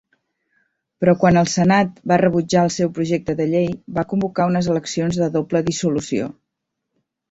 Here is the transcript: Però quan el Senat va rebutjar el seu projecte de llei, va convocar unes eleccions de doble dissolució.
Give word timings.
Però 1.03 1.13
quan 1.23 1.37
el 1.41 1.51
Senat 1.57 2.01
va 2.13 2.17
rebutjar 2.23 2.65
el 2.69 2.73
seu 2.79 2.91
projecte 2.97 3.37
de 3.45 3.49
llei, 3.53 3.71
va 4.01 4.09
convocar 4.17 4.51
unes 4.55 4.75
eleccions 4.77 5.25
de 5.25 5.33
doble 5.41 5.67
dissolució. 5.73 6.37